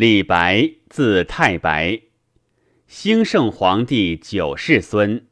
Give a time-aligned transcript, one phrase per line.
[0.00, 2.00] 李白，字太白，
[2.86, 5.26] 兴圣皇帝九世孙。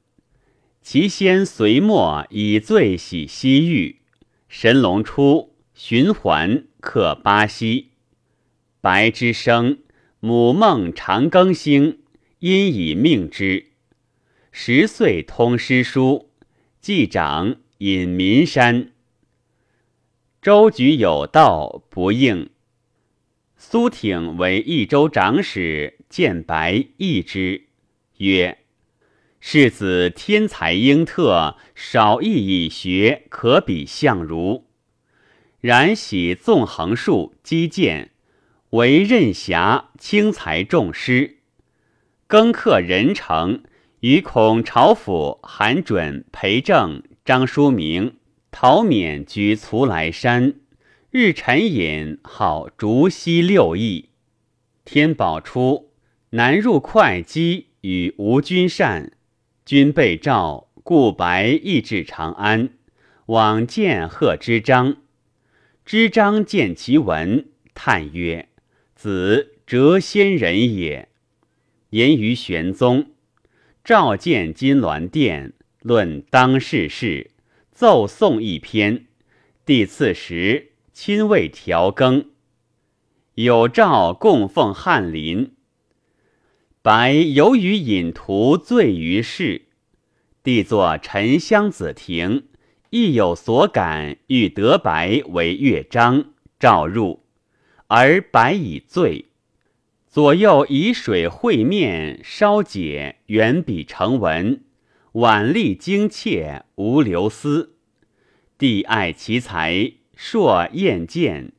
[0.83, 4.03] 其先隋末以罪洗西域，
[4.47, 7.93] 神龙初循环克巴西。
[8.83, 9.79] 白之生，
[10.21, 12.01] 母梦长庚星，
[12.41, 13.69] 因以命之。
[14.53, 16.29] 十岁通诗书，
[16.83, 18.93] 既长隐岷山。
[20.43, 22.51] 周举有道，不应。
[23.61, 27.65] 苏挺为益州长史，见白议之，
[28.19, 28.59] 曰
[29.41, 34.65] ：“世子天才英特，少亦以学，可比相如。
[35.61, 38.13] 然喜纵横术，击剑，
[38.71, 41.39] 为任侠，轻才重诗。
[42.29, 43.65] 庚克仁诚，
[44.01, 48.19] 与孔朝府韩准、裴正、张叔明、
[48.53, 50.55] 陶勉居徂来山。”
[51.11, 54.11] 日沉饮，号竹溪六义。
[54.85, 55.91] 天宝初，
[56.31, 59.13] 南入会稽，与吴君善。
[59.65, 62.69] 君被召，故白亦至长安，
[63.25, 64.99] 往见贺知章。
[65.83, 68.51] 知章见其文，叹曰
[68.95, 71.09] ：“子谪仙人也。”
[71.89, 73.13] 言于玄宗。
[73.83, 77.31] 召见金銮殿，论当世事，
[77.73, 79.07] 奏颂一篇。
[79.65, 80.68] 帝赐时。
[81.01, 82.31] 亲为调羹，
[83.35, 85.53] 有诏供奉翰林。
[86.83, 89.69] 白由于隐图醉于世，
[90.43, 92.49] 帝作沉香子亭，
[92.91, 97.23] 亦有所感，欲得白为乐章，召入，
[97.87, 99.27] 而白已醉。
[100.09, 104.65] 左右以水会面，稍解，远笔成文，
[105.13, 107.77] 婉丽精切，无流丝。
[108.59, 109.93] 帝爱其才。
[110.21, 111.53] 硕宴见，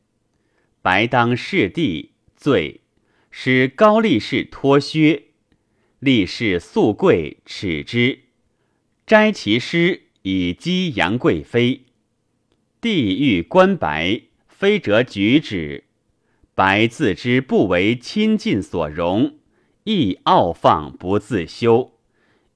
[0.82, 2.82] 白当侍帝，罪
[3.32, 5.28] 使高力士脱靴，
[6.00, 8.20] 力士素贵耻之，
[9.08, 11.86] 摘其诗以讥杨贵妃。
[12.82, 15.86] 帝欲观白，非辄举止，
[16.54, 19.38] 白自知不为亲近所容，
[19.86, 21.94] 亦傲放不自修，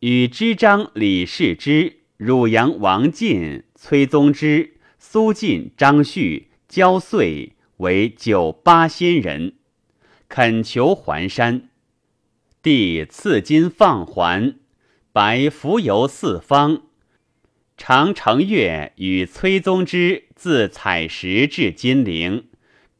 [0.02, 4.73] 与知章、李世之、汝阳王进、崔宗之。
[5.06, 9.56] 苏晋、张旭、焦遂为九八仙人，
[10.30, 11.69] 恳求还山。
[12.62, 14.56] 帝赐金放还，
[15.12, 16.84] 白浮游四方，
[17.75, 22.47] 常乘月与崔宗之自采石至金陵，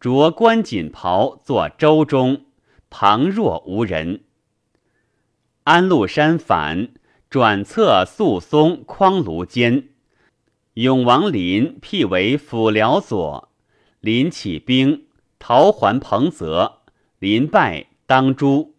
[0.02, 2.46] 着官锦袍坐舟中，
[2.90, 4.25] 旁若无人。
[5.63, 6.90] 安禄山反，
[7.30, 9.88] 转侧肃松匡庐间。
[10.74, 13.50] 永王林辟为辅辽左，
[14.00, 15.06] 林起兵，
[15.38, 16.80] 逃还彭泽，
[17.20, 18.74] 林败当诛。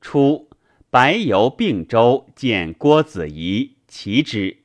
[0.00, 0.48] 初，
[0.88, 4.62] 白游并州，见郭子仪，齐之。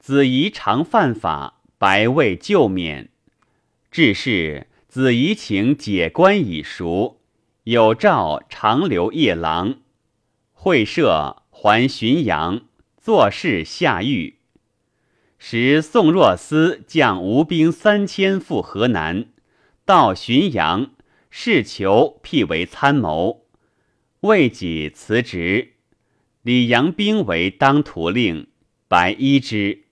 [0.00, 3.10] 子仪常犯法，白未救免。
[3.88, 7.20] 至是，子仪请解官以赎，
[7.62, 9.76] 有诏长留夜郎，
[10.52, 12.62] 会赦还浔阳，
[13.00, 14.35] 作事下狱。
[15.38, 19.26] 时宋若思将吴兵三千赴河南，
[19.84, 20.90] 到浔阳，
[21.30, 23.44] 事求辟为参谋，
[24.20, 25.74] 未己辞职。
[26.42, 28.46] 李阳兵为当涂令，
[28.88, 29.84] 白依之。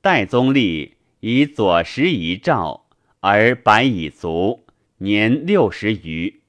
[0.00, 2.86] 代宗立以左拾遗诏，
[3.20, 4.64] 而白已卒，
[4.98, 6.42] 年六十余。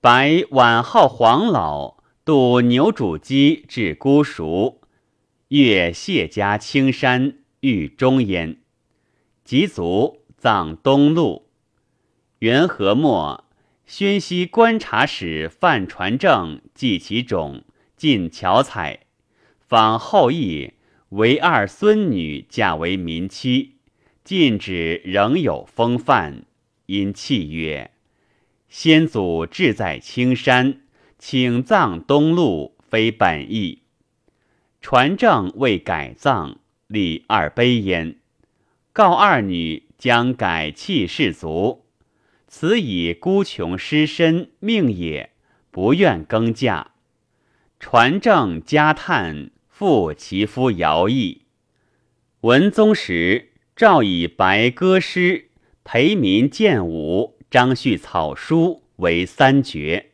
[0.00, 4.80] 白晚号黄老，渡牛渚矶至姑熟。
[5.48, 8.58] 越谢家青山，遇中焉。
[9.44, 11.46] 及卒，葬东路。
[12.40, 13.44] 元和末，
[13.86, 17.62] 宣西观察使范传正记其冢，
[17.96, 19.06] 进巧彩，
[19.58, 20.74] 访后裔，
[21.08, 23.76] 唯二孙女嫁为民妻，
[24.22, 26.42] 禁止仍有风范，
[26.84, 27.90] 因泣曰
[28.68, 30.82] ：“先祖志在青山，
[31.18, 33.80] 请葬东路，非本意。”
[34.80, 38.16] 传正未改葬，立二碑焉。
[38.92, 41.84] 告二女将改弃士族，
[42.46, 45.30] 此以孤穷失身命也，
[45.70, 46.92] 不愿更嫁。
[47.78, 51.42] 传正家叹，复其夫徭役。
[52.40, 55.50] 文宗时，诏以白歌诗、
[55.84, 60.12] 裴民剑舞、张旭草书为三绝。